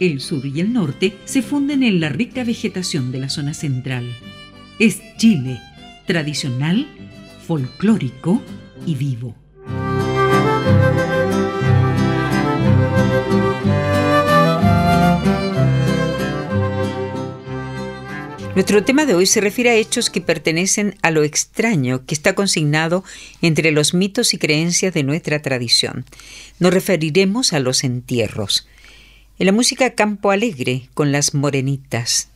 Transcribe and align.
El 0.00 0.20
sur 0.20 0.46
y 0.46 0.60
el 0.60 0.72
norte 0.72 1.16
se 1.24 1.42
funden 1.42 1.82
en 1.82 1.98
la 1.98 2.08
rica 2.08 2.44
vegetación 2.44 3.10
de 3.10 3.18
la 3.18 3.28
zona 3.28 3.52
central. 3.52 4.16
Es 4.78 5.00
Chile, 5.16 5.60
tradicional, 6.06 6.86
folclórico 7.44 8.40
y 8.86 8.94
vivo. 8.94 9.34
Nuestro 18.54 18.84
tema 18.84 19.04
de 19.04 19.14
hoy 19.14 19.26
se 19.26 19.40
refiere 19.40 19.70
a 19.70 19.74
hechos 19.74 20.10
que 20.10 20.20
pertenecen 20.20 20.96
a 21.02 21.10
lo 21.10 21.24
extraño 21.24 22.04
que 22.06 22.14
está 22.14 22.34
consignado 22.34 23.02
entre 23.42 23.72
los 23.72 23.94
mitos 23.94 24.32
y 24.34 24.38
creencias 24.38 24.94
de 24.94 25.02
nuestra 25.02 25.42
tradición. 25.42 26.04
Nos 26.60 26.72
referiremos 26.72 27.52
a 27.52 27.60
los 27.60 27.82
entierros. 27.82 28.68
En 29.40 29.46
la 29.46 29.52
música 29.52 29.90
Campo 29.90 30.32
Alegre 30.32 30.88
con 30.94 31.12
las 31.12 31.32
Morenitas. 31.32 32.28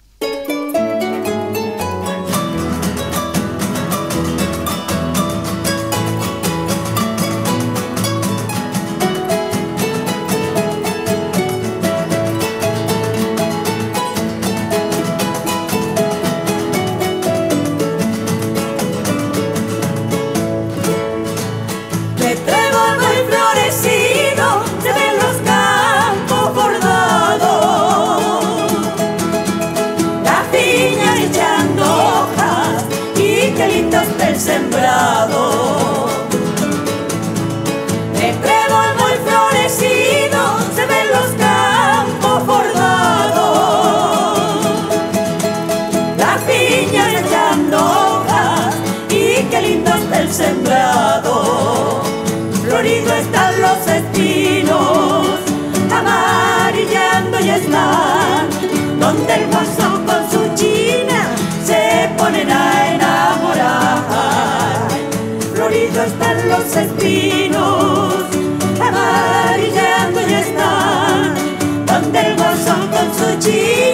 Con 73.44 73.91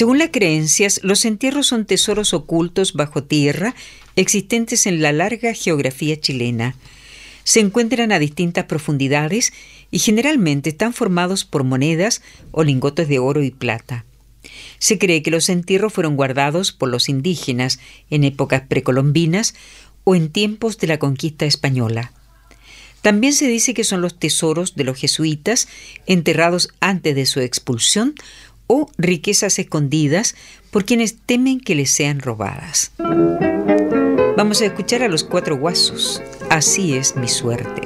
Según 0.00 0.16
las 0.16 0.30
creencias, 0.30 1.00
los 1.02 1.26
entierros 1.26 1.66
son 1.66 1.84
tesoros 1.84 2.32
ocultos 2.32 2.94
bajo 2.94 3.22
tierra 3.22 3.74
existentes 4.16 4.86
en 4.86 5.02
la 5.02 5.12
larga 5.12 5.52
geografía 5.52 6.18
chilena. 6.18 6.74
Se 7.44 7.60
encuentran 7.60 8.10
a 8.10 8.18
distintas 8.18 8.64
profundidades 8.64 9.52
y 9.90 9.98
generalmente 9.98 10.70
están 10.70 10.94
formados 10.94 11.44
por 11.44 11.64
monedas 11.64 12.22
o 12.50 12.64
lingotes 12.64 13.08
de 13.08 13.18
oro 13.18 13.42
y 13.42 13.50
plata. 13.50 14.06
Se 14.78 14.98
cree 14.98 15.22
que 15.22 15.30
los 15.30 15.50
entierros 15.50 15.92
fueron 15.92 16.16
guardados 16.16 16.72
por 16.72 16.88
los 16.88 17.10
indígenas 17.10 17.78
en 18.08 18.24
épocas 18.24 18.62
precolombinas 18.66 19.54
o 20.04 20.14
en 20.14 20.32
tiempos 20.32 20.78
de 20.78 20.86
la 20.86 20.98
conquista 20.98 21.44
española. 21.44 22.10
También 23.02 23.32
se 23.32 23.48
dice 23.48 23.72
que 23.72 23.84
son 23.84 24.02
los 24.02 24.18
tesoros 24.18 24.76
de 24.76 24.84
los 24.84 24.98
jesuitas 24.98 25.68
enterrados 26.06 26.68
antes 26.80 27.14
de 27.14 27.26
su 27.26 27.40
expulsión 27.40 28.14
o 28.72 28.88
riquezas 28.98 29.58
escondidas 29.58 30.36
por 30.70 30.84
quienes 30.84 31.18
temen 31.26 31.58
que 31.58 31.74
les 31.74 31.90
sean 31.90 32.20
robadas. 32.20 32.92
Vamos 34.36 34.62
a 34.62 34.66
escuchar 34.66 35.02
a 35.02 35.08
los 35.08 35.24
cuatro 35.24 35.56
guasos. 35.56 36.22
Así 36.50 36.96
es 36.96 37.16
mi 37.16 37.26
suerte. 37.26 37.80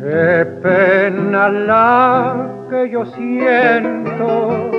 Qué 0.00 0.44
pena 0.60 1.48
la 1.50 2.66
que 2.68 2.90
yo 2.90 3.06
siento 3.06 4.70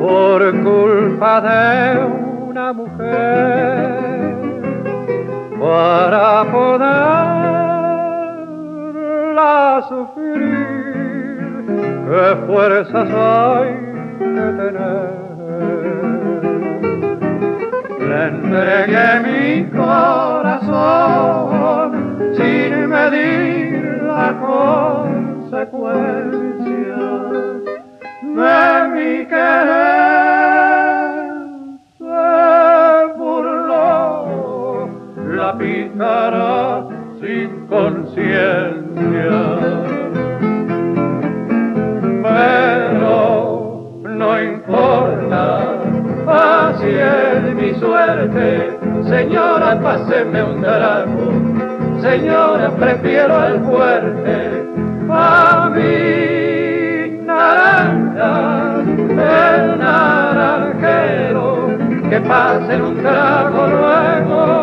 por 0.00 0.42
de 1.40 2.04
una 2.48 2.72
mujer 2.72 4.08
para 5.60 6.44
poderla 6.50 7.28
sufrir, 9.88 11.64
qué 12.08 12.36
fuerzas 12.46 13.08
hay 13.10 13.74
que 14.18 14.46
tener. 14.58 15.28
Le 18.00 18.26
mi 19.20 19.64
corazón 19.70 21.08
sin 22.36 22.72
medir 22.88 24.02
la 24.02 24.28
consecuencia 24.40 24.87
sin 37.20 37.66
conciencia. 37.66 38.78
Pero 42.22 44.02
no 44.04 44.42
importa, 44.42 45.80
así 46.26 46.90
es 46.90 47.54
mi 47.54 47.74
suerte. 47.74 48.78
Señora, 49.08 49.80
páseme 49.80 50.42
un 50.42 50.60
trago. 50.60 51.32
Señora, 52.02 52.70
prefiero 52.78 53.34
al 53.34 53.64
fuerte. 53.64 54.64
A 55.10 55.70
mí, 55.74 57.22
naranja, 57.24 58.82
el 58.84 59.78
naranjero, 59.78 61.46
que 62.10 62.20
pasen 62.20 62.82
un 62.82 62.96
trago 62.98 63.66
luego, 63.66 64.57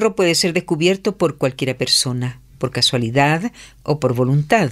Entierro 0.00 0.16
puede 0.16 0.34
ser 0.34 0.54
descubierto 0.54 1.18
por 1.18 1.36
cualquiera 1.36 1.76
persona, 1.76 2.40
por 2.56 2.70
casualidad 2.70 3.52
o 3.82 4.00
por 4.00 4.14
voluntad, 4.14 4.70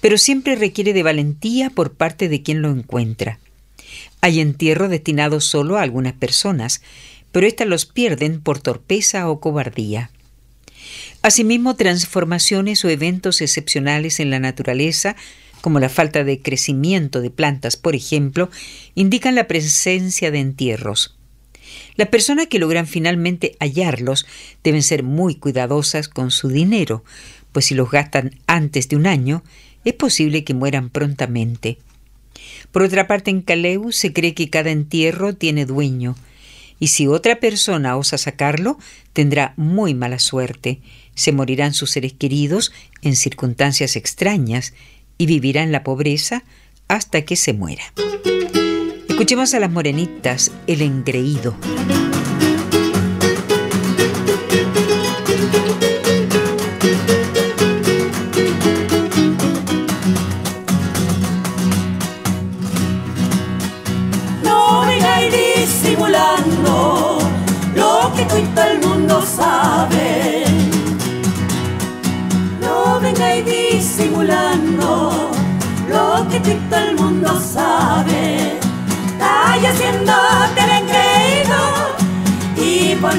pero 0.00 0.18
siempre 0.18 0.56
requiere 0.56 0.92
de 0.92 1.04
valentía 1.04 1.70
por 1.70 1.92
parte 1.92 2.28
de 2.28 2.42
quien 2.42 2.60
lo 2.60 2.72
encuentra. 2.72 3.38
Hay 4.20 4.40
entierros 4.40 4.90
destinados 4.90 5.44
solo 5.44 5.78
a 5.78 5.82
algunas 5.82 6.14
personas, 6.14 6.82
pero 7.30 7.46
éstas 7.46 7.68
los 7.68 7.86
pierden 7.86 8.40
por 8.40 8.58
torpeza 8.58 9.30
o 9.30 9.38
cobardía. 9.38 10.10
Asimismo, 11.22 11.76
transformaciones 11.76 12.84
o 12.84 12.88
eventos 12.88 13.42
excepcionales 13.42 14.18
en 14.18 14.30
la 14.30 14.40
naturaleza, 14.40 15.14
como 15.60 15.78
la 15.78 15.88
falta 15.88 16.24
de 16.24 16.42
crecimiento 16.42 17.20
de 17.20 17.30
plantas, 17.30 17.76
por 17.76 17.94
ejemplo, 17.94 18.50
indican 18.96 19.36
la 19.36 19.46
presencia 19.46 20.32
de 20.32 20.40
entierros. 20.40 21.14
Las 21.96 22.08
personas 22.08 22.48
que 22.48 22.58
logran 22.58 22.86
finalmente 22.86 23.56
hallarlos 23.60 24.26
deben 24.62 24.82
ser 24.82 25.02
muy 25.02 25.36
cuidadosas 25.36 26.08
con 26.08 26.30
su 26.30 26.48
dinero, 26.48 27.04
pues 27.52 27.66
si 27.66 27.74
los 27.74 27.90
gastan 27.90 28.38
antes 28.46 28.88
de 28.88 28.96
un 28.96 29.06
año, 29.06 29.42
es 29.84 29.94
posible 29.94 30.44
que 30.44 30.54
mueran 30.54 30.90
prontamente. 30.90 31.78
Por 32.72 32.82
otra 32.82 33.06
parte, 33.06 33.30
en 33.30 33.42
Caleu 33.42 33.92
se 33.92 34.12
cree 34.12 34.34
que 34.34 34.50
cada 34.50 34.70
entierro 34.70 35.34
tiene 35.34 35.66
dueño, 35.66 36.16
y 36.80 36.88
si 36.88 37.06
otra 37.06 37.38
persona 37.38 37.96
osa 37.96 38.18
sacarlo, 38.18 38.78
tendrá 39.12 39.54
muy 39.56 39.94
mala 39.94 40.18
suerte. 40.18 40.80
Se 41.14 41.32
morirán 41.32 41.72
sus 41.72 41.90
seres 41.90 42.12
queridos 42.12 42.72
en 43.02 43.14
circunstancias 43.14 43.94
extrañas 43.96 44.74
y 45.16 45.26
vivirá 45.26 45.62
en 45.62 45.72
la 45.72 45.84
pobreza 45.84 46.42
hasta 46.88 47.22
que 47.22 47.36
se 47.36 47.52
muera. 47.52 47.84
Escuchemos 49.14 49.54
a 49.54 49.60
las 49.60 49.70
morenitas, 49.70 50.50
el 50.66 50.82
engreído. 50.82 51.54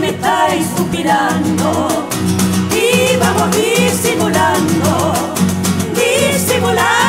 Mí 0.06 0.12
estáis 0.12 0.68
suspirando. 0.78 2.08
Y 2.72 3.16
vamos 3.18 3.56
disimulando, 3.56 5.14
disimulando, 5.94 7.05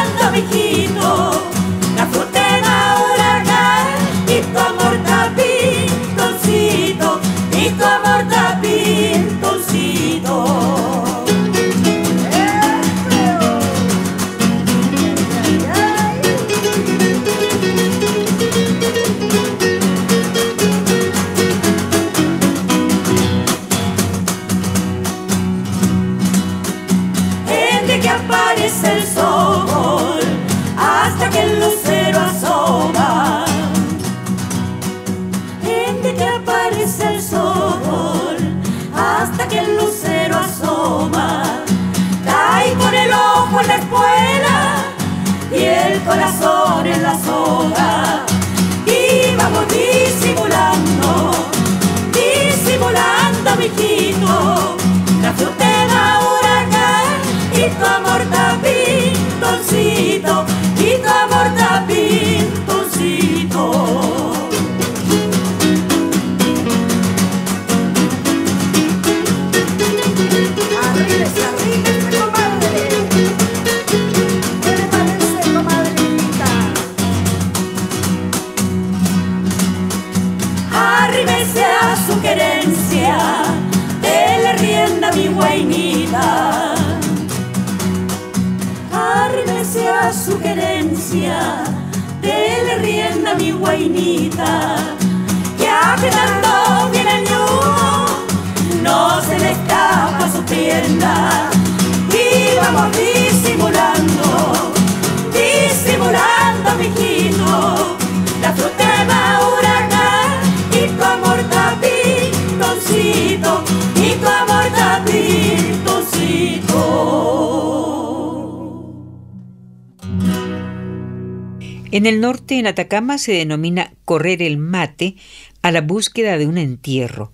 En 121.97 122.05
el 122.05 122.21
norte, 122.21 122.59
en 122.59 122.67
Atacama, 122.67 123.17
se 123.17 123.33
denomina 123.33 123.95
correr 124.05 124.43
el 124.43 124.59
mate 124.59 125.17
a 125.63 125.73
la 125.73 125.81
búsqueda 125.81 126.37
de 126.37 126.47
un 126.47 126.59
entierro, 126.59 127.33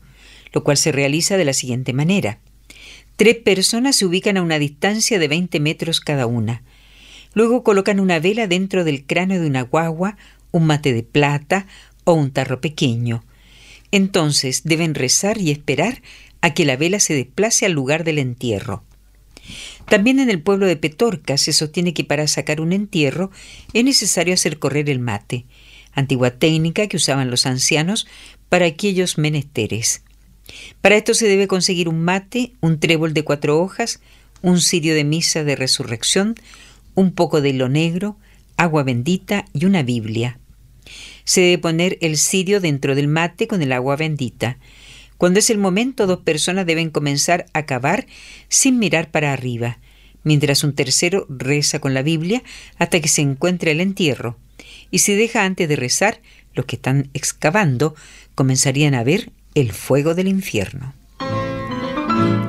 lo 0.52 0.62
cual 0.62 0.76
se 0.76 0.92
realiza 0.92 1.36
de 1.36 1.44
la 1.44 1.52
siguiente 1.52 1.92
manera. 1.92 2.38
Tres 3.16 3.38
personas 3.38 3.96
se 3.96 4.06
ubican 4.06 4.36
a 4.36 4.42
una 4.42 4.60
distancia 4.60 5.18
de 5.18 5.26
20 5.26 5.58
metros 5.58 5.98
cada 5.98 6.26
una. 6.26 6.62
Luego 7.34 7.64
colocan 7.64 7.98
una 7.98 8.20
vela 8.20 8.46
dentro 8.46 8.84
del 8.84 9.04
cráneo 9.04 9.40
de 9.40 9.48
una 9.48 9.62
guagua, 9.62 10.16
un 10.52 10.66
mate 10.66 10.92
de 10.92 11.02
plata 11.02 11.66
o 12.04 12.12
un 12.12 12.30
tarro 12.30 12.60
pequeño. 12.60 13.24
Entonces 13.90 14.62
deben 14.62 14.94
rezar 14.94 15.38
y 15.38 15.50
esperar 15.50 16.02
a 16.40 16.54
que 16.54 16.64
la 16.64 16.76
vela 16.76 17.00
se 17.00 17.14
desplace 17.14 17.66
al 17.66 17.72
lugar 17.72 18.04
del 18.04 18.20
entierro. 18.20 18.84
También 19.88 20.20
en 20.20 20.30
el 20.30 20.40
pueblo 20.40 20.66
de 20.66 20.76
Petorca 20.76 21.36
se 21.36 21.52
sostiene 21.52 21.94
que 21.94 22.04
para 22.04 22.26
sacar 22.26 22.60
un 22.60 22.72
entierro 22.72 23.30
es 23.72 23.84
necesario 23.84 24.34
hacer 24.34 24.58
correr 24.58 24.88
el 24.88 24.98
mate, 24.98 25.44
antigua 25.92 26.30
técnica 26.30 26.86
que 26.86 26.96
usaban 26.96 27.30
los 27.30 27.46
ancianos 27.46 28.06
para 28.48 28.66
aquellos 28.66 29.18
menesteres. 29.18 30.02
Para 30.80 30.96
esto 30.96 31.14
se 31.14 31.28
debe 31.28 31.46
conseguir 31.46 31.88
un 31.88 32.02
mate, 32.02 32.52
un 32.60 32.78
trébol 32.78 33.14
de 33.14 33.24
cuatro 33.24 33.60
hojas, 33.60 34.00
un 34.42 34.60
cirio 34.60 34.94
de 34.94 35.04
misa 35.04 35.44
de 35.44 35.56
resurrección, 35.56 36.34
un 36.94 37.12
poco 37.12 37.40
de 37.40 37.50
hilo 37.50 37.68
negro, 37.68 38.16
agua 38.56 38.82
bendita 38.82 39.44
y 39.52 39.64
una 39.64 39.82
Biblia. 39.82 40.38
Se 41.24 41.40
debe 41.40 41.58
poner 41.58 41.98
el 42.00 42.18
cirio 42.18 42.60
dentro 42.60 42.94
del 42.94 43.08
mate 43.08 43.46
con 43.46 43.62
el 43.62 43.72
agua 43.72 43.96
bendita. 43.96 44.58
Cuando 45.22 45.38
es 45.38 45.50
el 45.50 45.58
momento, 45.58 46.08
dos 46.08 46.18
personas 46.18 46.66
deben 46.66 46.90
comenzar 46.90 47.46
a 47.52 47.64
cavar 47.64 48.08
sin 48.48 48.80
mirar 48.80 49.12
para 49.12 49.32
arriba, 49.32 49.78
mientras 50.24 50.64
un 50.64 50.74
tercero 50.74 51.26
reza 51.28 51.78
con 51.78 51.94
la 51.94 52.02
Biblia 52.02 52.42
hasta 52.76 52.98
que 52.98 53.06
se 53.06 53.22
encuentre 53.22 53.70
el 53.70 53.80
entierro. 53.80 54.36
Y 54.90 54.98
si 54.98 55.14
deja 55.14 55.44
antes 55.44 55.68
de 55.68 55.76
rezar, 55.76 56.20
los 56.54 56.66
que 56.66 56.74
están 56.74 57.08
excavando 57.14 57.94
comenzarían 58.34 58.94
a 58.94 59.04
ver 59.04 59.30
el 59.54 59.70
fuego 59.70 60.16
del 60.16 60.26
infierno. 60.26 60.92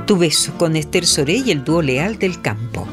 Tu 0.08 0.18
beso 0.18 0.58
con 0.58 0.76
Esther 0.76 1.06
Soré 1.06 1.44
y 1.46 1.52
el 1.52 1.64
dúo 1.64 1.84
leal 1.84 2.18
del 2.18 2.42
campo. 2.42 2.88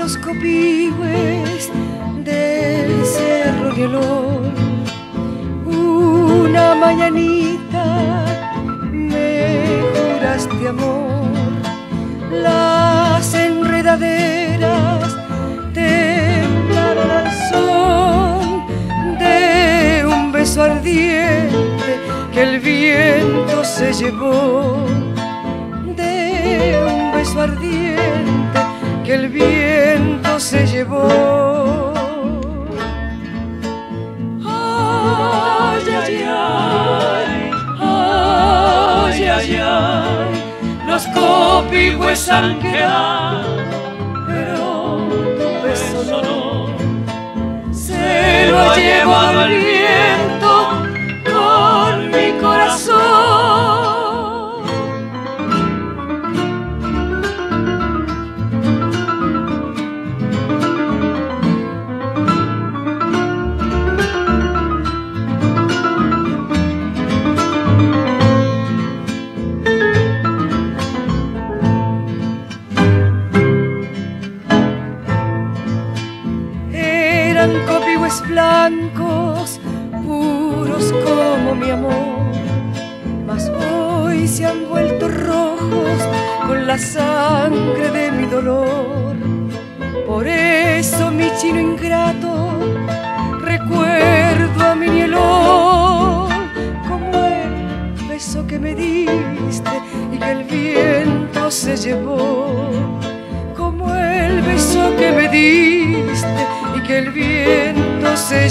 Los 0.00 0.16
copihue 0.16 1.44
del 2.24 3.04
cerro 3.04 3.70
de. 3.74 4.52
Una 5.66 6.74
mañanita 6.74 7.84
me 8.90 9.82
juraste 9.92 10.68
amor, 10.68 11.28
las 12.32 13.34
enredaderas 13.34 15.16
temblaron 15.74 17.10
al 17.20 17.30
son 17.50 19.18
de 19.18 20.06
un 20.06 20.32
beso 20.32 20.62
ardiente 20.62 21.90
que 22.32 22.42
el 22.42 22.58
viento 22.60 23.62
se 23.64 23.92
llevó 23.92 24.86
de 25.94 26.78
un 26.88 27.12
beso 27.12 27.40
ardiente 27.42 27.89
que 29.10 29.16
el 29.16 29.28
viento 29.28 30.38
se 30.38 30.64
llevó. 30.68 31.92
Ay, 34.46 35.82
ay, 36.02 36.24
ay, 36.28 37.50
ay, 37.80 39.24
ay, 39.24 39.56
ay, 39.56 40.30
los 40.86 41.06
copihue 41.08 42.14
han 42.30 42.60
quedado, 42.60 43.59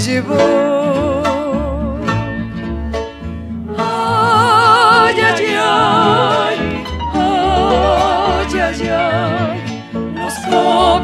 se 0.00 0.10
llevó. 0.10 0.70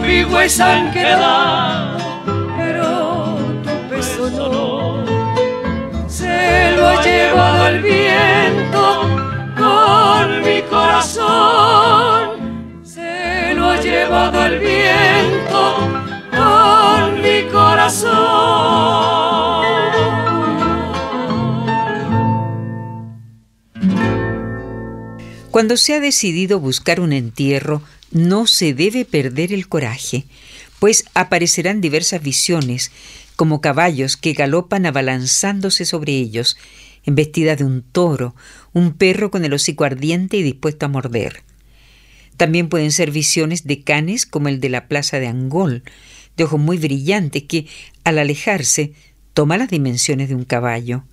pigües 0.02 0.60
han 0.60 0.92
quedado, 0.92 1.95
Cuando 25.56 25.78
se 25.78 25.94
ha 25.94 26.00
decidido 26.00 26.60
buscar 26.60 27.00
un 27.00 27.14
entierro, 27.14 27.80
no 28.10 28.46
se 28.46 28.74
debe 28.74 29.06
perder 29.06 29.54
el 29.54 29.68
coraje, 29.68 30.26
pues 30.78 31.06
aparecerán 31.14 31.80
diversas 31.80 32.22
visiones, 32.22 32.92
como 33.36 33.62
caballos 33.62 34.18
que 34.18 34.34
galopan 34.34 34.84
abalanzándose 34.84 35.86
sobre 35.86 36.12
ellos, 36.12 36.58
embestida 37.06 37.56
de 37.56 37.64
un 37.64 37.80
toro, 37.80 38.36
un 38.74 38.92
perro 38.92 39.30
con 39.30 39.46
el 39.46 39.54
hocico 39.54 39.84
ardiente 39.84 40.36
y 40.36 40.42
dispuesto 40.42 40.84
a 40.84 40.90
morder. 40.90 41.42
También 42.36 42.68
pueden 42.68 42.92
ser 42.92 43.10
visiones 43.10 43.66
de 43.66 43.82
canes 43.82 44.26
como 44.26 44.48
el 44.48 44.60
de 44.60 44.68
la 44.68 44.88
plaza 44.88 45.20
de 45.20 45.28
Angol, 45.28 45.84
de 46.36 46.44
ojos 46.44 46.60
muy 46.60 46.76
brillantes 46.76 47.44
que, 47.44 47.66
al 48.04 48.18
alejarse, 48.18 48.92
toma 49.32 49.56
las 49.56 49.70
dimensiones 49.70 50.28
de 50.28 50.34
un 50.34 50.44
caballo. 50.44 51.04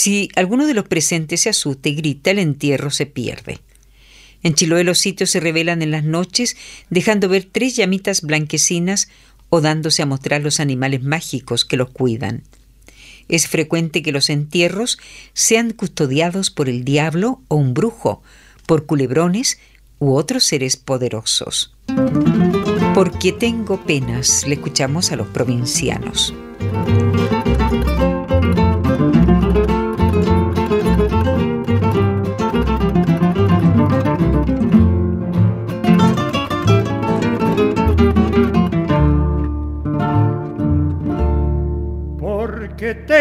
Si 0.00 0.28
alguno 0.36 0.68
de 0.68 0.74
los 0.74 0.86
presentes 0.86 1.40
se 1.40 1.48
asusta 1.48 1.88
y 1.88 1.96
grita, 1.96 2.30
el 2.30 2.38
entierro 2.38 2.92
se 2.92 3.04
pierde. 3.04 3.58
En 4.44 4.54
Chiloé 4.54 4.84
los 4.84 5.00
sitios 5.00 5.28
se 5.28 5.40
revelan 5.40 5.82
en 5.82 5.90
las 5.90 6.04
noches, 6.04 6.56
dejando 6.88 7.28
ver 7.28 7.48
tres 7.50 7.74
llamitas 7.74 8.22
blanquecinas 8.22 9.08
o 9.48 9.60
dándose 9.60 10.02
a 10.02 10.06
mostrar 10.06 10.40
los 10.40 10.60
animales 10.60 11.02
mágicos 11.02 11.64
que 11.64 11.76
los 11.76 11.90
cuidan. 11.90 12.44
Es 13.28 13.48
frecuente 13.48 14.00
que 14.00 14.12
los 14.12 14.30
entierros 14.30 14.98
sean 15.32 15.72
custodiados 15.72 16.52
por 16.52 16.68
el 16.68 16.84
diablo 16.84 17.42
o 17.48 17.56
un 17.56 17.74
brujo, 17.74 18.22
por 18.66 18.86
culebrones 18.86 19.58
u 19.98 20.14
otros 20.14 20.44
seres 20.44 20.76
poderosos. 20.76 21.74
Porque 22.94 23.32
tengo 23.32 23.84
penas, 23.84 24.46
le 24.46 24.54
escuchamos 24.54 25.10
a 25.10 25.16
los 25.16 25.26
provincianos. 25.26 26.32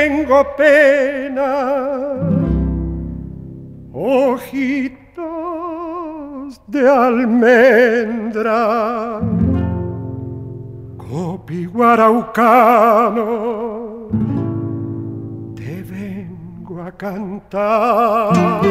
Tengo 0.07 0.39
pena, 0.55 1.51
ojitos 3.91 5.17
de 6.67 6.89
almendra, 6.89 8.61
copi 10.97 11.65
guaraucano, 11.65 13.27
te 15.55 15.83
vengo 15.83 16.81
a 16.81 16.91
cantar. 16.91 18.61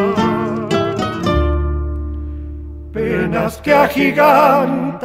Penas 2.93 3.61
que 3.61 3.75
agigantan. 3.75 4.97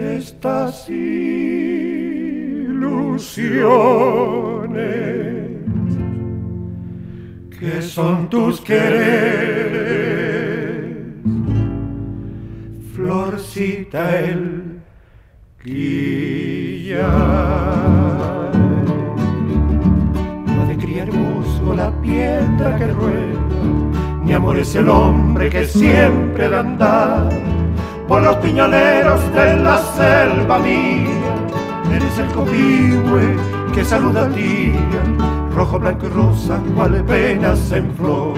Estas 0.00 0.88
ilusiones 2.98 4.78
que 7.58 7.82
son 7.82 8.28
tus 8.28 8.60
quereres, 8.60 9.86
florcita 12.94 14.18
el 14.20 14.80
guía. 15.64 17.08
No 20.46 20.66
de 20.66 20.76
criar 20.76 21.12
musgo 21.12 21.74
la 21.74 21.90
piedra 22.00 22.76
que 22.76 22.86
rueda, 22.86 23.40
mi 24.24 24.32
amor 24.32 24.58
es 24.58 24.74
el 24.76 24.88
hombre 24.88 25.50
que 25.50 25.64
siempre 25.66 26.48
de 26.48 26.56
andar 26.56 27.28
por 28.06 28.22
los 28.22 28.36
piñoneros 28.36 29.20
de 29.34 29.56
la 29.56 29.78
selva 29.78 30.58
mía 30.60 31.07
Eres 31.92 32.18
el 32.18 32.26
copihue 32.28 33.36
que 33.74 33.84
saluda 33.84 34.26
a 34.26 34.28
ti, 34.28 34.72
rojo, 35.54 35.78
blanco 35.78 36.06
y 36.06 36.08
rosa, 36.10 36.60
cual 36.74 37.04
penas 37.04 37.72
en 37.72 37.92
flor. 37.94 38.34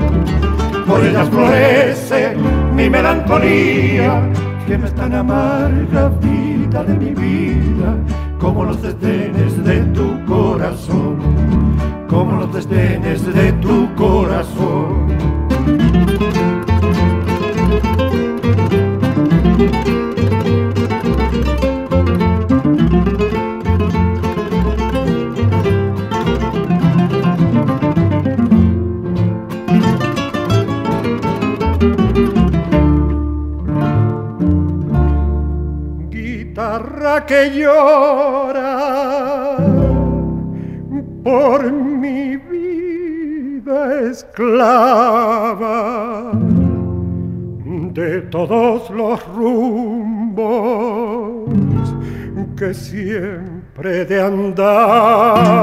Por 0.87 1.05
ellas 1.05 1.29
florece 1.29 2.37
mi 2.75 2.91
melancolía, 2.91 4.23
que 4.67 4.79
me 4.79 4.87
es 4.87 4.95
tan 4.95 5.15
amarga 5.15 6.09
vida 6.21 6.85
de 6.85 6.95
mi 6.95 7.11
vida, 7.15 7.97
como 8.39 8.65
los 8.65 8.81
desdenes 8.83 9.65
de 9.65 9.81
tu 9.95 10.25
corazón, 10.27 11.19
como 12.09 12.41
los 12.41 12.53
desdenes 12.53 13.25
de 13.35 13.53
tu 13.55 13.95
corazón. 13.95 15.20
Que 37.31 37.43
llora 37.61 38.75
por 41.23 41.61
mi 41.71 42.37
vida 42.37 43.79
esclava 44.11 45.79
de 47.95 48.23
todos 48.23 48.91
los 48.91 49.25
rumbos 49.37 50.45
que 52.59 52.75
siempre 52.75 54.05
de 54.07 54.23
andar. 54.23 55.55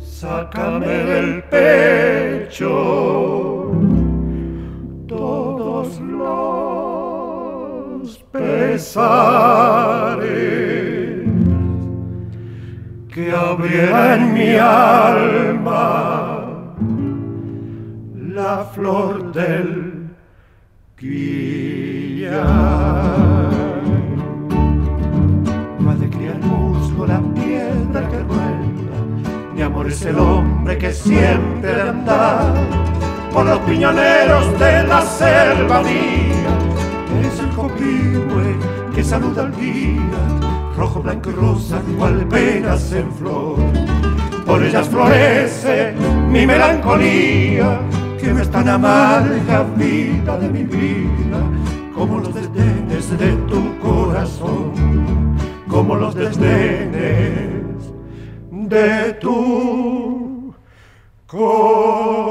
Sácame 0.00 1.04
del 1.10 1.44
pecho 1.44 2.98
pesares 8.16 9.18
que 13.12 13.32
abriera 13.32 14.14
en 14.14 14.32
mi 14.32 14.54
alma 14.54 15.84
la 18.14 18.64
flor 18.72 19.32
del 19.32 20.08
quillar. 20.96 22.38
No 25.78 25.90
ha 25.90 25.94
de 25.94 26.08
criar 26.08 26.38
musgo 26.40 27.06
la 27.06 27.20
piedra 27.34 28.08
que 28.08 28.18
rueda, 28.20 28.98
mi 29.54 29.62
amor 29.62 29.88
es 29.88 30.04
el 30.06 30.18
hombre 30.18 30.78
que 30.78 30.92
siempre 30.92 31.74
de 31.74 31.82
andar 31.82 32.54
por 33.32 33.44
los 33.44 33.58
piñoneros 33.60 34.58
de 34.58 34.84
la 34.84 35.02
selva 35.02 35.82
mía 35.82 36.27
que 38.94 39.04
saluda 39.04 39.42
al 39.42 39.54
día, 39.54 40.18
rojo, 40.76 41.00
blanco 41.00 41.30
y 41.30 41.32
rosa, 41.34 41.80
cual 41.96 42.26
penas 42.26 42.92
en 42.92 43.12
flor. 43.12 43.56
por 44.44 44.62
ellas 44.62 44.88
florece 44.88 45.94
mi 46.28 46.46
melancolía, 46.46 47.80
que 48.20 48.32
no 48.32 48.40
es 48.40 48.50
tan 48.50 48.68
amarga 48.68 49.62
vida 49.76 50.38
de 50.38 50.48
mi 50.48 50.64
vida, 50.64 51.40
como 51.94 52.18
los 52.18 52.34
desdenes 52.34 53.16
de 53.18 53.32
tu 53.46 53.78
corazón, 53.78 54.72
como 55.68 55.94
los 55.94 56.14
desdenes 56.14 57.92
de 58.50 59.12
tu 59.20 60.52
corazón. 61.26 62.27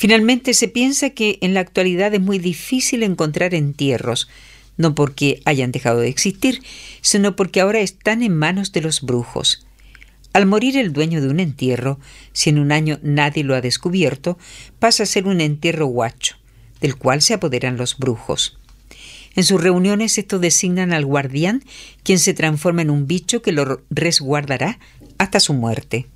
Finalmente 0.00 0.54
se 0.54 0.66
piensa 0.66 1.10
que 1.10 1.36
en 1.42 1.52
la 1.52 1.60
actualidad 1.60 2.14
es 2.14 2.22
muy 2.22 2.38
difícil 2.38 3.02
encontrar 3.02 3.52
entierros, 3.52 4.30
no 4.78 4.94
porque 4.94 5.42
hayan 5.44 5.72
dejado 5.72 6.00
de 6.00 6.08
existir, 6.08 6.62
sino 7.02 7.36
porque 7.36 7.60
ahora 7.60 7.80
están 7.80 8.22
en 8.22 8.34
manos 8.34 8.72
de 8.72 8.80
los 8.80 9.02
brujos. 9.02 9.66
Al 10.32 10.46
morir 10.46 10.78
el 10.78 10.94
dueño 10.94 11.20
de 11.20 11.28
un 11.28 11.38
entierro, 11.38 12.00
si 12.32 12.48
en 12.48 12.58
un 12.58 12.72
año 12.72 12.98
nadie 13.02 13.44
lo 13.44 13.54
ha 13.54 13.60
descubierto, 13.60 14.38
pasa 14.78 15.02
a 15.02 15.06
ser 15.06 15.26
un 15.26 15.42
entierro 15.42 15.84
guacho, 15.84 16.36
del 16.80 16.96
cual 16.96 17.20
se 17.20 17.34
apoderan 17.34 17.76
los 17.76 17.98
brujos. 17.98 18.58
En 19.34 19.44
sus 19.44 19.62
reuniones 19.62 20.16
estos 20.16 20.40
designan 20.40 20.94
al 20.94 21.04
guardián, 21.04 21.62
quien 22.04 22.18
se 22.18 22.32
transforma 22.32 22.80
en 22.80 22.88
un 22.88 23.06
bicho 23.06 23.42
que 23.42 23.52
lo 23.52 23.82
resguardará 23.90 24.78
hasta 25.18 25.40
su 25.40 25.52
muerte. 25.52 26.06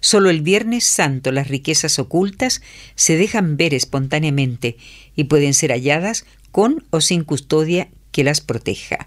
Solo 0.00 0.30
el 0.30 0.42
Viernes 0.42 0.84
Santo 0.84 1.32
las 1.32 1.48
riquezas 1.48 1.98
ocultas 1.98 2.62
se 2.94 3.16
dejan 3.16 3.56
ver 3.56 3.74
espontáneamente 3.74 4.76
y 5.16 5.24
pueden 5.24 5.54
ser 5.54 5.70
halladas 5.70 6.24
con 6.50 6.84
o 6.90 7.00
sin 7.00 7.24
custodia 7.24 7.88
que 8.12 8.24
las 8.24 8.40
proteja. 8.40 9.06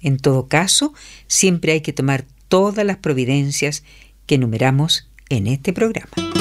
En 0.00 0.18
todo 0.18 0.46
caso, 0.46 0.94
siempre 1.26 1.72
hay 1.72 1.80
que 1.80 1.92
tomar 1.92 2.24
todas 2.48 2.84
las 2.84 2.98
providencias 2.98 3.82
que 4.26 4.36
enumeramos 4.36 5.08
en 5.28 5.46
este 5.46 5.72
programa. 5.72 6.37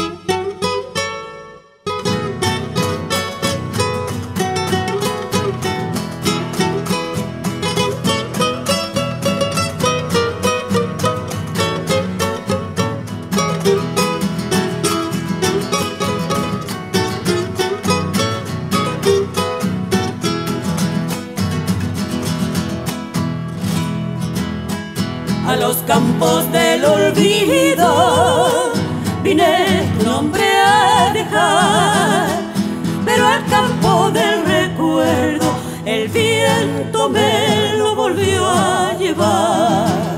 El 35.87 36.09
viento 36.09 37.09
me 37.09 37.73
lo 37.77 37.95
volvió 37.95 38.45
a 38.45 38.93
llevar. 38.99 40.17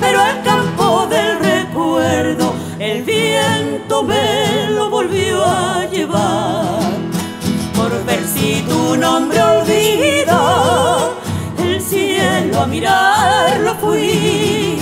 Pero 0.00 0.18
al 0.20 0.42
campo 0.42 1.06
del 1.06 1.38
recuerdo 1.38 2.54
el 2.78 3.02
viento 3.02 4.02
me 4.02 4.70
lo 4.70 4.88
volvió 4.88 5.44
a 5.44 5.84
llevar. 5.92 6.80
Por 7.76 8.04
ver 8.06 8.24
si 8.26 8.62
tu 8.62 8.96
nombre 8.96 9.42
olvido, 9.42 11.14
el 11.58 11.82
cielo 11.82 12.60
a 12.62 12.66
mirarlo 12.66 13.74
fui 13.76 14.78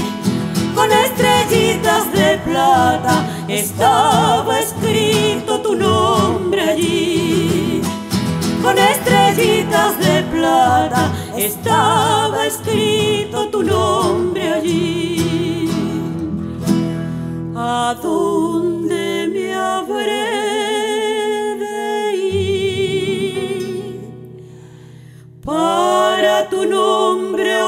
con 0.77 0.93
estrellitas 0.93 2.13
de 2.13 2.39
plata 2.45 3.25
estaba 3.49 4.61
escrito 4.61 5.61
tu 5.63 5.75
nombre 5.75 6.61
allí. 6.61 7.83
Con 8.63 8.77
estrellitas 9.37 9.99
de 9.99 10.23
plata 10.33 11.13
estaba 11.37 12.47
escrito 12.47 13.49
tu 13.51 13.63
nombre 13.63 14.53
allí. 14.55 15.69
¿A 17.55 17.95
dónde 18.03 19.29
me 19.33 19.55
habré 19.55 20.37
de 21.59 22.17
ir 22.17 24.01
para 25.45 26.49
tu 26.49 26.65
nombre 26.65 27.61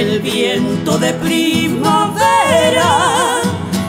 de 0.00 1.12
primavera, 1.12 2.88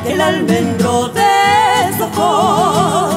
el 0.06 0.19
almendro 0.19 1.10
deshojó, 1.10 3.12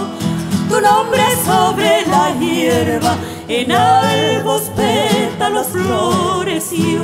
tu 0.68 0.80
nombre 0.80 1.24
sobre 1.44 2.06
la 2.06 2.30
hierba, 2.38 3.16
en 3.48 3.72
albos 3.72 4.70
pétalos 4.76 5.66
floreció. 5.72 7.00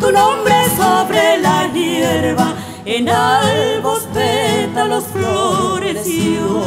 Tu 0.00 0.10
nombre 0.10 0.54
sobre 0.74 1.36
la 1.38 1.70
hierba, 1.74 2.54
en 2.86 3.10
albos 3.10 4.08
pétalos 4.14 5.04
floreció. 5.12 6.62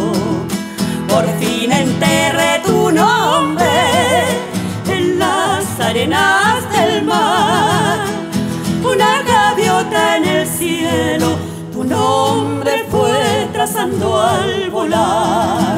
Por 1.07 1.25
fin 1.39 1.71
enterré 1.71 2.61
tu 2.63 2.91
nombre 2.91 4.52
las 5.23 5.79
arenas 5.79 6.59
del 6.71 7.03
mar 7.03 8.13
una 8.83 9.23
gaviota 9.23 10.17
en 10.17 10.25
el 10.25 10.47
cielo, 10.47 11.37
tu 11.71 11.83
nombre 11.83 12.85
fue 12.91 13.47
trazando 13.53 14.19
al 14.19 14.69
volar. 14.69 15.77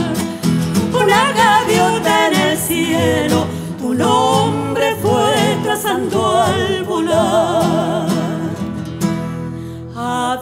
Una 0.92 1.32
gaviota 1.34 2.28
en 2.28 2.36
el 2.36 2.58
cielo, 2.58 3.46
tu 3.80 3.94
nombre 3.94 4.96
fue 5.02 5.58
trazando 5.64 6.36
al 6.36 6.84
volar. 6.84 8.08
¿A 9.96 10.42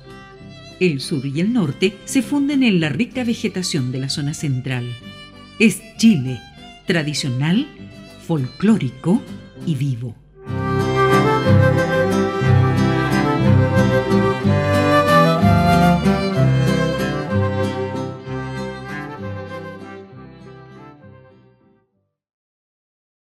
El 0.81 0.99
sur 0.99 1.27
y 1.27 1.39
el 1.41 1.53
norte 1.53 1.95
se 2.05 2.23
funden 2.23 2.63
en 2.63 2.79
la 2.79 2.89
rica 2.89 3.23
vegetación 3.23 3.91
de 3.91 3.99
la 3.99 4.09
zona 4.09 4.33
central. 4.33 4.91
Es 5.59 5.79
Chile, 5.97 6.41
tradicional, 6.87 7.67
folclórico 8.25 9.21
y 9.67 9.75
vivo. 9.75 10.15